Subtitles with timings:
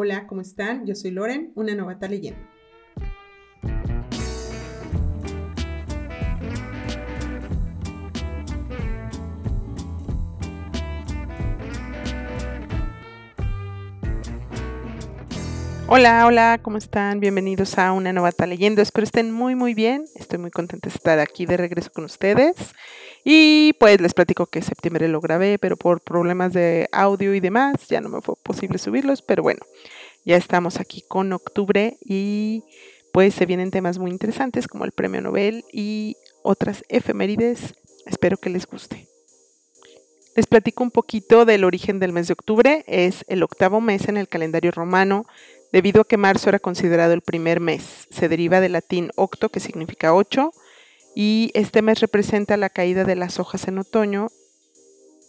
[0.00, 0.86] Hola, ¿cómo están?
[0.86, 2.38] Yo soy Loren, una novata leyendo.
[15.90, 17.18] Hola, hola, ¿cómo están?
[17.18, 18.82] Bienvenidos a una novata leyendo.
[18.82, 20.04] Espero estén muy, muy bien.
[20.16, 22.56] Estoy muy contenta de estar aquí de regreso con ustedes.
[23.24, 27.88] Y pues les platico que septiembre lo grabé, pero por problemas de audio y demás
[27.88, 29.22] ya no me fue posible subirlos.
[29.22, 29.60] Pero bueno,
[30.26, 32.64] ya estamos aquí con octubre y
[33.10, 37.74] pues se vienen temas muy interesantes como el premio Nobel y otras efemérides.
[38.04, 39.08] Espero que les guste.
[40.36, 42.84] Les platico un poquito del origen del mes de octubre.
[42.86, 45.26] Es el octavo mes en el calendario romano
[45.72, 48.06] debido a que marzo era considerado el primer mes.
[48.10, 50.52] Se deriva del latín octo, que significa ocho,
[51.14, 54.28] y este mes representa la caída de las hojas en otoño,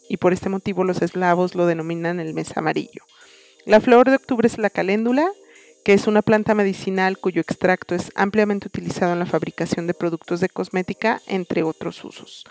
[0.07, 3.03] y por este motivo los eslavos lo denominan el mes amarillo.
[3.66, 5.30] La flor de octubre es la caléndula,
[5.83, 10.39] que es una planta medicinal cuyo extracto es ampliamente utilizado en la fabricación de productos
[10.39, 12.45] de cosmética, entre otros usos.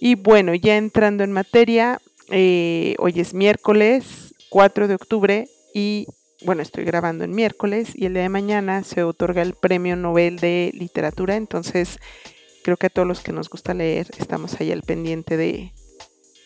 [0.00, 6.06] Y bueno, ya entrando en materia, eh, hoy es miércoles 4 de octubre y
[6.42, 10.36] bueno, estoy grabando en miércoles y el día de mañana se otorga el Premio Nobel
[10.36, 11.98] de Literatura, entonces
[12.62, 15.72] creo que a todos los que nos gusta leer estamos ahí al pendiente de,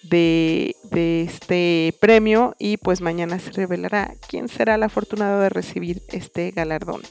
[0.02, 6.50] de, este premio y pues mañana se revelará quién será el afortunado de recibir este
[6.50, 7.02] galardón.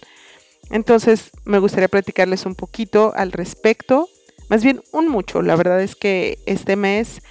[0.69, 4.07] Entonces me gustaría platicarles un poquito al respecto,
[4.49, 7.21] más bien un mucho, la verdad es que este mes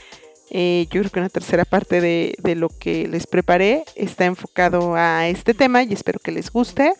[0.54, 4.94] eh, yo creo que una tercera parte de, de, lo que les preparé está enfocado
[4.96, 6.92] a este tema y espero que les guste,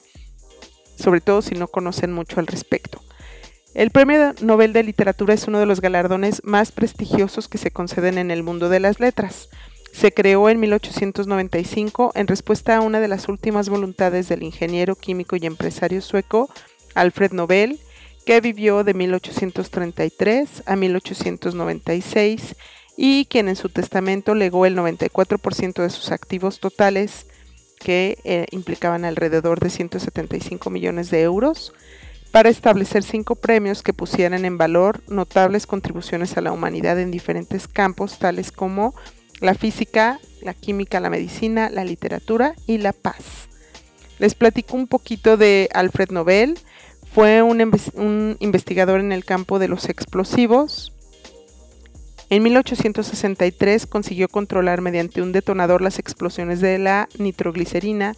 [0.99, 3.03] sobre todo si no conocen mucho al respecto.
[3.75, 8.17] El Premio Nobel de Literatura es uno de los galardones más prestigiosos que se conceden
[8.17, 9.51] en el mundo de las letras.
[9.93, 15.37] Se creó en 1895 en respuesta a una de las últimas voluntades del ingeniero químico
[15.37, 16.49] y empresario sueco
[16.95, 17.81] Alfred Nobel,
[18.25, 22.57] que vivió de 1833 a 1896
[22.97, 27.27] y quien en su testamento legó el 94% de sus activos totales,
[27.79, 31.73] que eh, implicaban alrededor de 175 millones de euros,
[32.31, 37.69] para establecer cinco premios que pusieran en valor notables contribuciones a la humanidad en diferentes
[37.69, 38.95] campos, tales como
[39.41, 43.49] la física, la química, la medicina, la literatura y la paz.
[44.19, 46.59] Les platico un poquito de Alfred Nobel.
[47.13, 50.93] Fue un investigador en el campo de los explosivos,
[52.33, 58.17] en 1863 consiguió controlar mediante un detonador las explosiones de la nitroglicerina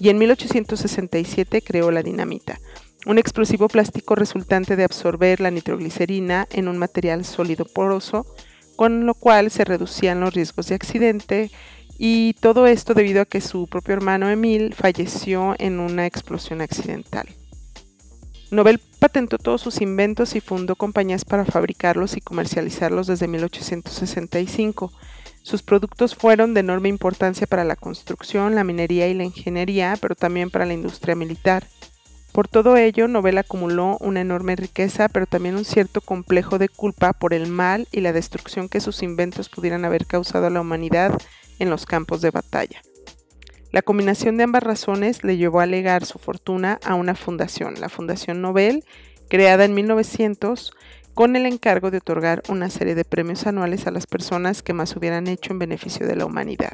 [0.00, 2.58] y en 1867 creó la dinamita,
[3.04, 8.24] un explosivo plástico resultante de absorber la nitroglicerina en un material sólido poroso,
[8.74, 11.50] con lo cual se reducían los riesgos de accidente
[11.98, 17.28] y todo esto debido a que su propio hermano Emil falleció en una explosión accidental.
[18.52, 24.92] Nobel patentó todos sus inventos y fundó compañías para fabricarlos y comercializarlos desde 1865.
[25.40, 30.14] Sus productos fueron de enorme importancia para la construcción, la minería y la ingeniería, pero
[30.14, 31.66] también para la industria militar.
[32.32, 37.14] Por todo ello, Nobel acumuló una enorme riqueza, pero también un cierto complejo de culpa
[37.14, 41.18] por el mal y la destrucción que sus inventos pudieran haber causado a la humanidad
[41.58, 42.82] en los campos de batalla.
[43.72, 47.88] La combinación de ambas razones le llevó a legar su fortuna a una fundación, la
[47.88, 48.84] Fundación Nobel,
[49.30, 50.72] creada en 1900
[51.14, 54.94] con el encargo de otorgar una serie de premios anuales a las personas que más
[54.94, 56.72] hubieran hecho en beneficio de la humanidad.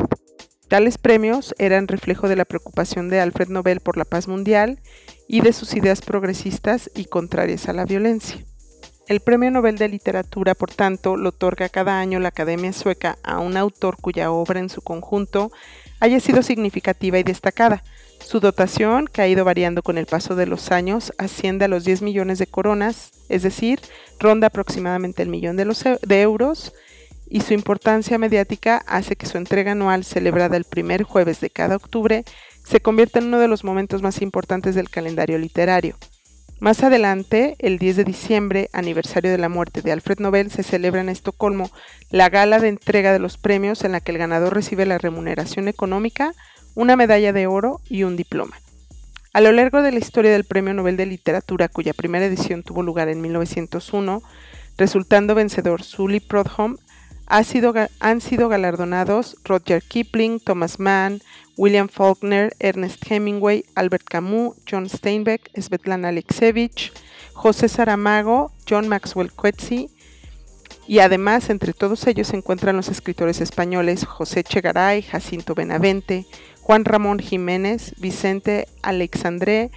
[0.66, 4.80] Tales premios eran reflejo de la preocupación de Alfred Nobel por la paz mundial
[5.28, 8.44] y de sus ideas progresistas y contrarias a la violencia.
[9.06, 13.38] El Premio Nobel de Literatura, por tanto, lo otorga cada año la Academia Sueca a
[13.38, 15.50] un autor cuya obra en su conjunto
[16.00, 17.82] haya sido significativa y destacada.
[18.20, 21.84] Su dotación, que ha ido variando con el paso de los años, asciende a los
[21.84, 23.80] 10 millones de coronas, es decir,
[24.18, 26.72] ronda aproximadamente el millón de, de euros,
[27.30, 31.76] y su importancia mediática hace que su entrega anual, celebrada el primer jueves de cada
[31.76, 32.24] octubre,
[32.64, 35.96] se convierta en uno de los momentos más importantes del calendario literario.
[36.60, 41.00] Más adelante, el 10 de diciembre, aniversario de la muerte de Alfred Nobel, se celebra
[41.00, 41.70] en Estocolmo
[42.10, 45.68] la gala de entrega de los premios en la que el ganador recibe la remuneración
[45.68, 46.32] económica,
[46.74, 48.56] una medalla de oro y un diploma.
[49.32, 52.82] A lo largo de la historia del Premio Nobel de Literatura, cuya primera edición tuvo
[52.82, 54.20] lugar en 1901,
[54.76, 56.18] resultando vencedor Sully
[57.28, 61.20] Han sido galardonados Roger Kipling, Thomas Mann,
[61.56, 66.92] William Faulkner, Ernest Hemingway, Albert Camus, John Steinbeck, Svetlana Alexievich,
[67.34, 69.90] José Saramago, John Maxwell Coetzee,
[70.86, 76.24] y además entre todos ellos se encuentran los escritores españoles José Chegaray, Jacinto Benavente,
[76.62, 79.70] Juan Ramón Jiménez, Vicente Alexandré,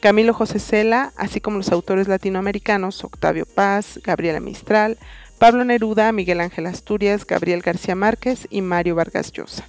[0.00, 4.98] Camilo José Cela, así como los autores latinoamericanos Octavio Paz, Gabriela Mistral,
[5.38, 9.66] Pablo Neruda, Miguel Ángel Asturias, Gabriel García Márquez y Mario Vargas Llosa.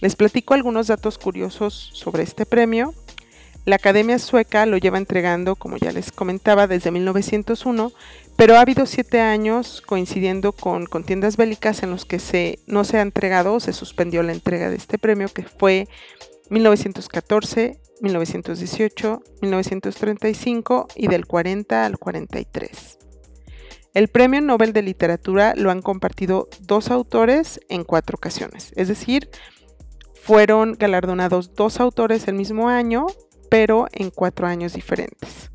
[0.00, 2.92] Les platico algunos datos curiosos sobre este premio.
[3.64, 7.92] La Academia Sueca lo lleva entregando, como ya les comentaba, desde 1901,
[8.36, 13.02] pero ha habido siete años coincidiendo con contiendas bélicas en los que no se ha
[13.02, 15.88] entregado o se suspendió la entrega de este premio, que fue
[16.50, 23.01] 1914, 1918, 1935 y del 40 al 43.
[23.94, 29.28] El Premio Nobel de Literatura lo han compartido dos autores en cuatro ocasiones, es decir,
[30.14, 33.06] fueron galardonados dos autores el mismo año,
[33.50, 35.50] pero en cuatro años diferentes.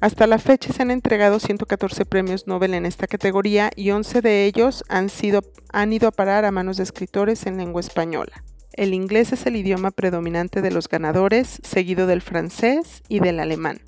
[0.00, 4.44] Hasta la fecha se han entregado 114 premios Nobel en esta categoría y 11 de
[4.44, 5.40] ellos han, sido,
[5.72, 8.44] han ido a parar a manos de escritores en lengua española.
[8.74, 13.80] El inglés es el idioma predominante de los ganadores, seguido del francés y del alemán.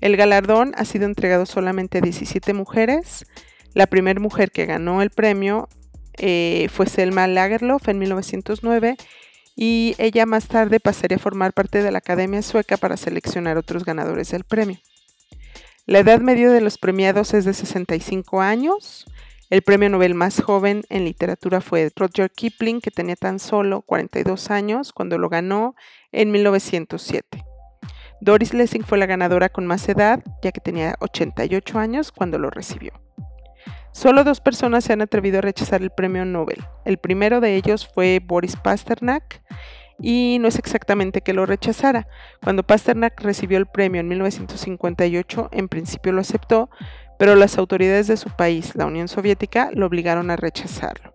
[0.00, 3.26] El galardón ha sido entregado solamente a 17 mujeres.
[3.72, 5.68] La primera mujer que ganó el premio
[6.16, 8.96] eh, fue Selma Lagerlof en 1909
[9.56, 13.84] y ella más tarde pasaría a formar parte de la Academia Sueca para seleccionar otros
[13.84, 14.78] ganadores del premio.
[15.86, 19.04] La edad media de los premiados es de 65 años.
[19.50, 24.50] El premio Nobel más joven en literatura fue Roger Kipling, que tenía tan solo 42
[24.50, 25.74] años cuando lo ganó
[26.10, 27.44] en 1907.
[28.24, 32.48] Doris Lessing fue la ganadora con más edad, ya que tenía 88 años cuando lo
[32.48, 32.92] recibió.
[33.92, 36.64] Solo dos personas se han atrevido a rechazar el premio Nobel.
[36.86, 39.42] El primero de ellos fue Boris Pasternak
[40.00, 42.08] y no es exactamente que lo rechazara.
[42.42, 46.70] Cuando Pasternak recibió el premio en 1958, en principio lo aceptó,
[47.18, 51.14] pero las autoridades de su país, la Unión Soviética, lo obligaron a rechazarlo.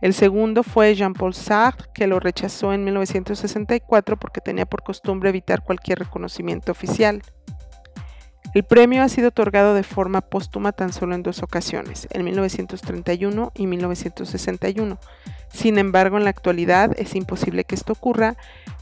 [0.00, 5.62] El segundo fue Jean-Paul Sartre, que lo rechazó en 1964 porque tenía por costumbre evitar
[5.62, 7.22] cualquier reconocimiento oficial.
[8.54, 13.52] El premio ha sido otorgado de forma póstuma tan solo en dos ocasiones, en 1931
[13.54, 14.98] y 1961.
[15.52, 18.36] Sin embargo, en la actualidad es imposible que esto ocurra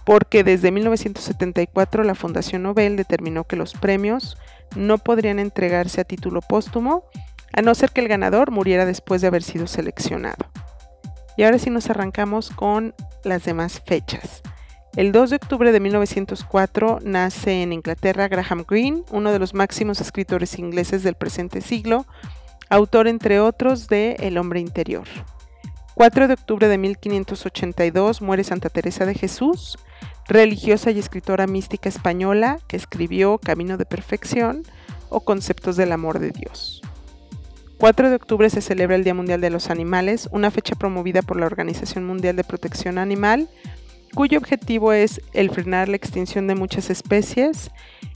[0.04, 4.36] porque desde 1974 la Fundación Nobel determinó que los premios
[4.76, 7.04] no podrían entregarse a título póstumo
[7.52, 10.46] a no ser que el ganador muriera después de haber sido seleccionado.
[11.36, 12.94] Y ahora sí nos arrancamos con
[13.24, 14.42] las demás fechas.
[14.96, 20.00] El 2 de octubre de 1904 nace en Inglaterra Graham Greene, uno de los máximos
[20.00, 22.06] escritores ingleses del presente siglo,
[22.70, 25.08] autor entre otros de El hombre interior.
[25.94, 29.78] 4 de octubre de 1582 muere Santa Teresa de Jesús,
[30.28, 34.62] religiosa y escritora mística española que escribió Camino de Perfección
[35.08, 36.82] o Conceptos del Amor de Dios.
[37.84, 41.38] 4 de octubre se celebra el Día Mundial de los Animales, una fecha promovida por
[41.38, 43.46] la Organización Mundial de Protección Animal,
[44.14, 47.70] cuyo objetivo es el frenar la extinción de muchas especies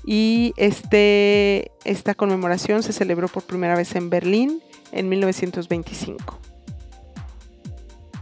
[0.06, 6.38] y este, esta conmemoración se celebró por primera vez en Berlín en 1925.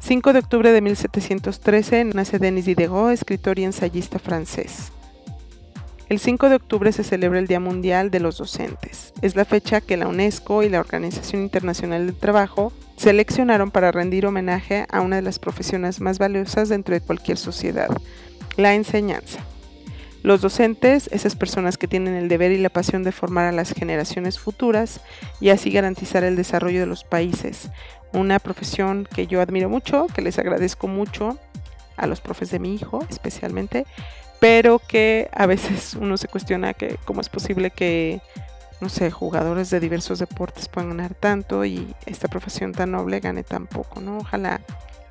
[0.00, 4.90] 5 de octubre de 1713 nace Denis Diderot, escritor y ensayista francés.
[6.08, 9.12] El 5 de octubre se celebra el Día Mundial de los Docentes.
[9.22, 14.24] Es la fecha que la UNESCO y la Organización Internacional del Trabajo seleccionaron para rendir
[14.24, 17.88] homenaje a una de las profesiones más valiosas dentro de cualquier sociedad,
[18.56, 19.40] la enseñanza.
[20.22, 23.72] Los docentes, esas personas que tienen el deber y la pasión de formar a las
[23.72, 25.00] generaciones futuras
[25.40, 27.68] y así garantizar el desarrollo de los países.
[28.12, 31.36] Una profesión que yo admiro mucho, que les agradezco mucho
[31.96, 33.86] a los profes de mi hijo especialmente,
[34.40, 38.20] pero que a veces uno se cuestiona que cómo es posible que,
[38.80, 43.42] no sé, jugadores de diversos deportes puedan ganar tanto y esta profesión tan noble gane
[43.42, 44.18] tan poco, ¿no?
[44.18, 44.60] Ojalá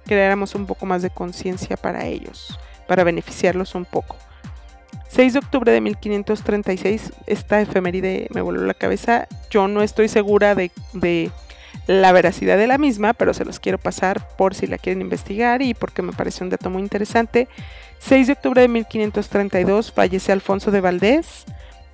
[0.05, 4.15] creáramos un poco más de conciencia para ellos, para beneficiarlos un poco.
[5.15, 9.27] 6 de octubre de 1536, esta efeméride me voló la cabeza.
[9.49, 11.31] Yo no estoy segura de, de,
[11.87, 15.61] la veracidad de la misma, pero se los quiero pasar por si la quieren investigar
[15.61, 17.47] y porque me parece un dato muy interesante.
[17.99, 21.45] 6 de octubre de 1532 fallece Alfonso de Valdés,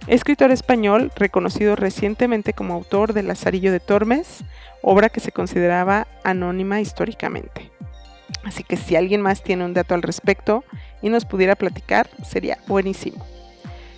[0.07, 4.43] escritor español reconocido recientemente como autor de Lazarillo de Tormes,
[4.81, 7.71] obra que se consideraba anónima históricamente.
[8.43, 10.63] Así que si alguien más tiene un dato al respecto
[11.01, 13.25] y nos pudiera platicar, sería buenísimo.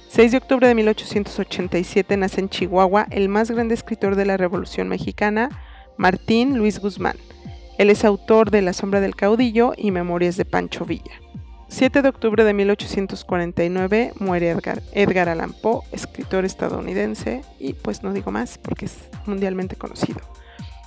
[0.09, 4.87] 6 de octubre de 1887 nace en Chihuahua el más grande escritor de la Revolución
[4.87, 5.49] Mexicana,
[5.97, 7.17] Martín Luis Guzmán.
[7.77, 11.19] Él es autor de La sombra del caudillo y Memorias de Pancho Villa.
[11.69, 18.13] 7 de octubre de 1849 muere Edgar, Edgar Allan Poe, escritor estadounidense, y pues no
[18.13, 20.21] digo más porque es mundialmente conocido.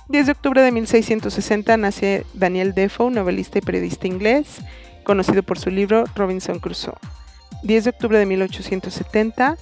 [0.07, 4.61] 10 de octubre de 1660 nace Daniel Defoe, novelista y periodista inglés.
[5.03, 6.95] conocido por su libro Robinson Crusoe.
[7.63, 9.57] 10 de octubre de 1870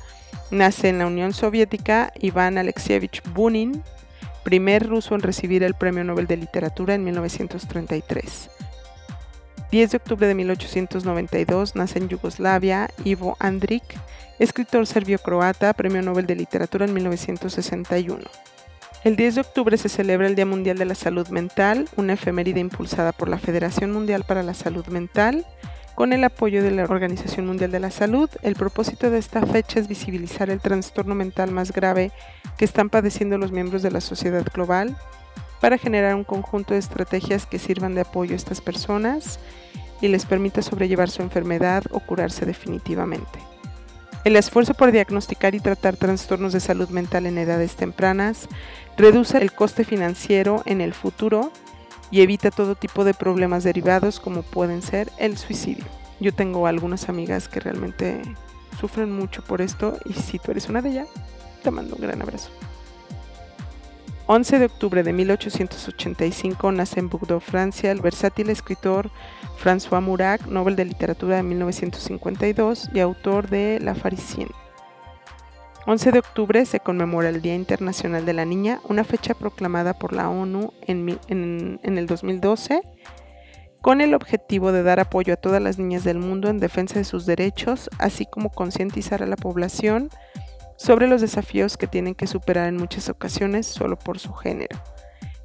[0.52, 3.84] nace en la Unión Soviética Iván Alexievich Bunin,
[4.46, 8.52] primer ruso en recibir el Premio Nobel de Literatura en 1933.
[9.72, 13.82] 10 de octubre de 1892 nace en Yugoslavia Ivo Andrić,
[14.38, 18.24] escritor serbio-croata, Premio Nobel de Literatura en 1961.
[19.04, 22.60] El 10 de octubre se celebra el Día Mundial de la Salud Mental, una efeméride
[22.60, 25.44] impulsada por la Federación Mundial para la Salud Mental.
[25.96, 29.80] Con el apoyo de la Organización Mundial de la Salud, el propósito de esta fecha
[29.80, 32.12] es visibilizar el trastorno mental más grave
[32.58, 34.98] que están padeciendo los miembros de la sociedad global
[35.62, 39.40] para generar un conjunto de estrategias que sirvan de apoyo a estas personas
[40.02, 43.40] y les permita sobrellevar su enfermedad o curarse definitivamente.
[44.26, 48.50] El esfuerzo por diagnosticar y tratar trastornos de salud mental en edades tempranas
[48.98, 51.54] reduce el coste financiero en el futuro
[52.16, 55.84] y evita todo tipo de problemas derivados como pueden ser el suicidio.
[56.22, 58.22] Yo tengo algunas amigas que realmente
[58.80, 61.10] sufren mucho por esto y si tú eres una de ellas,
[61.62, 62.52] te mando un gran abrazo.
[64.28, 69.12] 11 de octubre de 1885 nace en Bordeaux, Francia, el versátil escritor
[69.62, 74.65] François Murat, Nobel de Literatura de 1952 y autor de La Farisienne.
[75.88, 80.14] 11 de octubre se conmemora el Día Internacional de la Niña, una fecha proclamada por
[80.14, 82.82] la ONU en, en el 2012
[83.86, 87.06] con el objetivo de dar apoyo a todas las niñas del mundo en defensa de
[87.06, 90.10] sus derechos, así como concientizar a la población
[90.76, 94.76] sobre los desafíos que tienen que superar en muchas ocasiones solo por su género.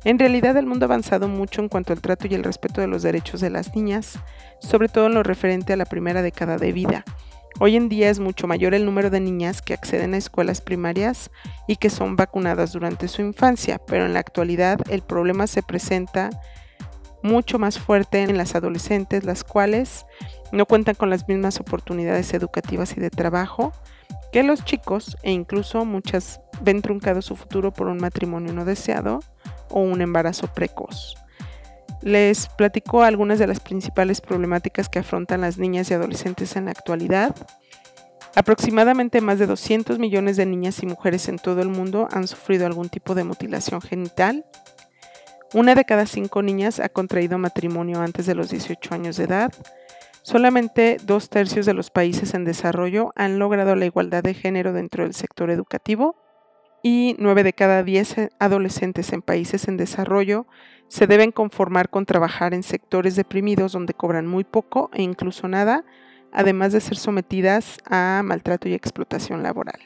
[0.04, 2.86] En realidad el mundo ha avanzado mucho en cuanto al trato y el respeto de
[2.86, 4.18] los derechos de las niñas,
[4.58, 7.04] sobre todo en lo referente a la primera década de vida.
[7.58, 11.30] Hoy en día es mucho mayor el número de niñas que acceden a escuelas primarias
[11.66, 16.30] y que son vacunadas durante su infancia, pero en la actualidad el problema se presenta
[17.22, 20.06] mucho más fuerte en las adolescentes, las cuales
[20.52, 23.72] no cuentan con las mismas oportunidades educativas y de trabajo
[24.32, 29.20] que los chicos e incluso muchas ven truncado su futuro por un matrimonio no deseado
[29.68, 31.16] o un embarazo precoz.
[32.02, 36.70] Les platico algunas de las principales problemáticas que afrontan las niñas y adolescentes en la
[36.70, 37.34] actualidad.
[38.34, 42.66] Aproximadamente más de 200 millones de niñas y mujeres en todo el mundo han sufrido
[42.66, 44.44] algún tipo de mutilación genital.
[45.52, 49.52] Una de cada cinco niñas ha contraído matrimonio antes de los 18 años de edad
[50.22, 55.04] Solamente dos tercios de los países en desarrollo han logrado la igualdad de género dentro
[55.04, 56.16] del sector educativo
[56.82, 60.46] y nueve de cada diez adolescentes en países en desarrollo
[60.88, 65.84] se deben conformar con trabajar en sectores deprimidos donde cobran muy poco e incluso nada,
[66.32, 69.80] además de ser sometidas a maltrato y explotación laboral.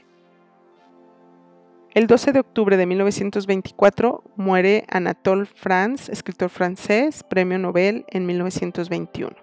[1.95, 9.37] El 12 de octubre de 1924 muere Anatole France, escritor francés, premio Nobel en 1921.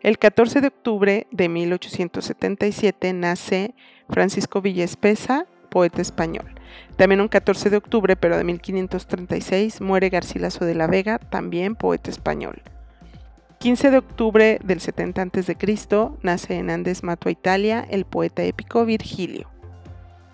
[0.00, 3.74] El 14 de octubre de 1877 nace
[4.08, 6.46] Francisco Villespesa, poeta español.
[6.96, 12.10] También un 14 de octubre, pero de 1536, muere Garcilaso de la Vega, también poeta
[12.10, 12.62] español.
[13.58, 15.56] 15 de octubre del 70 a.C.
[16.22, 19.50] nace en Andes Mato, Italia, el poeta épico Virgilio.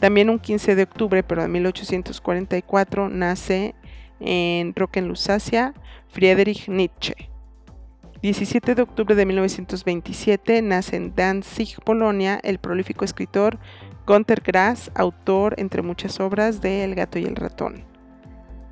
[0.00, 3.74] También un 15 de octubre, pero de 1844, nace
[4.20, 5.02] en Roque
[6.08, 7.14] Friedrich Nietzsche.
[8.22, 13.58] 17 de octubre de 1927 nace en Danzig, Polonia, el prolífico escritor
[14.06, 17.84] Gunther Grass, autor, entre muchas obras, de El gato y el ratón.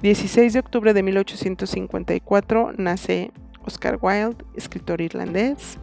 [0.03, 3.33] 16 de octubre de 1854 nace
[3.65, 5.79] Oscar Wilde, escritor irlandés.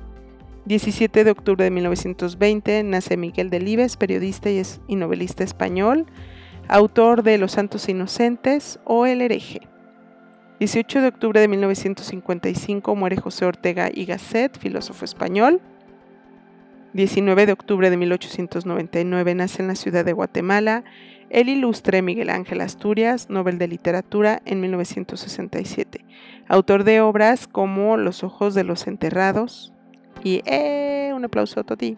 [0.65, 6.07] 17 de octubre de 1920 nace Miguel Delibes, periodista y novelista español,
[6.67, 9.61] autor de Los Santos Inocentes o El hereje.
[10.59, 15.61] 18 de octubre de 1955 muere José Ortega y Gasset, filósofo español.
[16.93, 20.83] 19 de octubre de 1899 nace en la ciudad de Guatemala
[21.29, 26.05] el ilustre Miguel Ángel Asturias, Nobel de Literatura en 1967,
[26.47, 29.73] autor de obras como Los ojos de los enterrados
[30.23, 31.11] y ¡eh!
[31.13, 31.97] un aplauso a ti.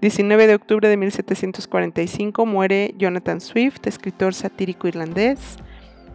[0.00, 5.56] 19 de octubre de 1745 muere Jonathan Swift, escritor satírico irlandés.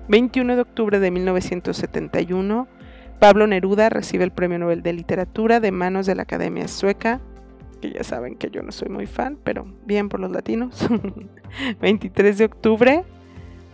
[0.07, 2.67] 21 de octubre de 1971,
[3.19, 7.21] Pablo Neruda recibe el Premio Nobel de Literatura de manos de la Academia Sueca,
[7.79, 10.87] que ya saben que yo no soy muy fan, pero bien por los latinos.
[11.81, 13.03] 23 de octubre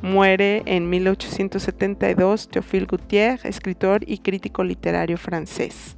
[0.02, 5.98] muere en 1872 Théophile Gautier, escritor y crítico literario francés.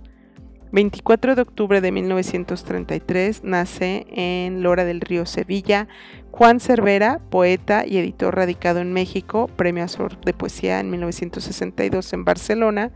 [0.72, 5.88] 24 de octubre de 1933 nace en Lora del Río, Sevilla,
[6.32, 12.26] Juan Cervera, poeta y editor radicado en México, premio Azor de poesía en 1962 en
[12.26, 12.92] Barcelona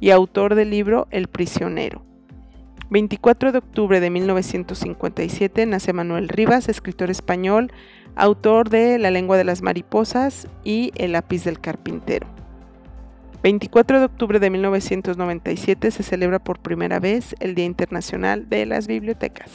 [0.00, 2.04] y autor del libro El prisionero.
[2.90, 7.72] 24 de octubre de 1957 nace Manuel Rivas, escritor español,
[8.14, 12.26] autor de La lengua de las mariposas y El lápiz del carpintero.
[13.42, 18.86] 24 de octubre de 1997 se celebra por primera vez el Día Internacional de las
[18.86, 19.50] Bibliotecas.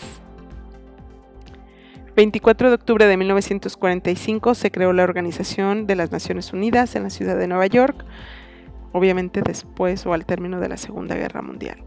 [2.15, 7.09] 24 de octubre de 1945 se creó la Organización de las Naciones Unidas en la
[7.09, 8.05] ciudad de Nueva York,
[8.91, 11.83] obviamente después o al término de la Segunda Guerra Mundial.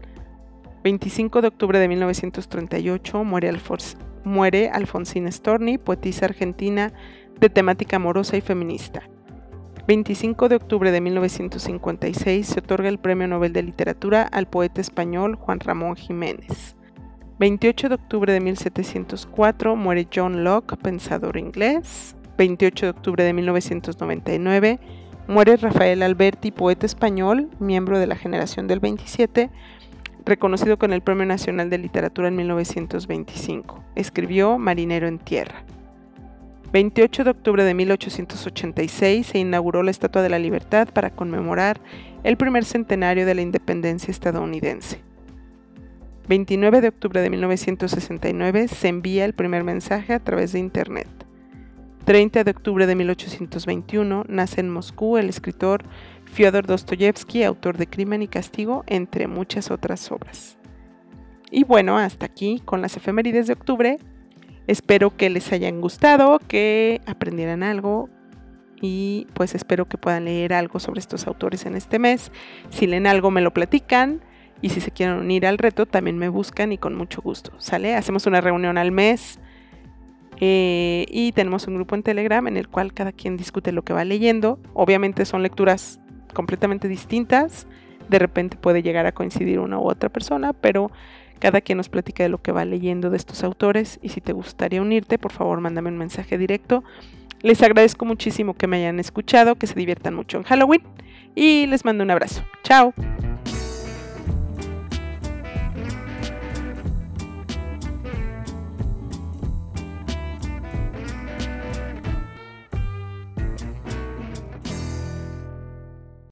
[0.83, 6.91] 25 de octubre de 1938 muere, Alfonsina Storni, poetisa argentina
[7.39, 9.01] de temática amorosa y feminista.
[9.87, 15.35] 25 de octubre de 1956 se otorga el Premio Nobel de Literatura al poeta español
[15.35, 16.75] Juan Ramón Jiménez.
[17.39, 22.17] 28 de octubre de 1704 muere John Locke, pensador inglés.
[22.37, 24.79] 28 de octubre de 1999
[25.27, 29.49] muere Rafael Alberti, poeta español, miembro de la generación del 27,
[30.25, 33.83] reconocido con el Premio Nacional de Literatura en 1925.
[33.95, 35.63] Escribió Marinero en Tierra.
[36.71, 41.79] 28 de octubre de 1886 se inauguró la Estatua de la Libertad para conmemorar
[42.23, 44.99] el primer centenario de la independencia estadounidense.
[46.27, 51.22] 29 de octubre de 1969 se envía el primer mensaje a través de Internet.
[52.05, 55.83] 30 de octubre de 1821 nace en Moscú el escritor
[56.25, 60.57] Fyodor Dostoyevsky, autor de Crimen y Castigo, entre muchas otras obras.
[61.49, 63.99] Y bueno, hasta aquí con las efemérides de octubre.
[64.67, 68.09] Espero que les hayan gustado, que aprendieran algo
[68.81, 72.31] y pues espero que puedan leer algo sobre estos autores en este mes.
[72.69, 74.21] Si leen algo me lo platican.
[74.61, 77.51] Y si se quieren unir al reto, también me buscan y con mucho gusto.
[77.57, 77.95] ¿Sale?
[77.95, 79.39] Hacemos una reunión al mes.
[80.45, 83.93] Eh, y tenemos un grupo en Telegram en el cual cada quien discute lo que
[83.93, 84.59] va leyendo.
[84.73, 86.01] Obviamente son lecturas
[86.33, 87.65] completamente distintas.
[88.09, 90.91] De repente puede llegar a coincidir una u otra persona, pero
[91.39, 93.99] cada quien nos platica de lo que va leyendo de estos autores.
[94.01, 96.83] Y si te gustaría unirte, por favor, mándame un mensaje directo.
[97.41, 100.81] Les agradezco muchísimo que me hayan escuchado, que se diviertan mucho en Halloween
[101.35, 102.43] y les mando un abrazo.
[102.63, 102.93] Chao.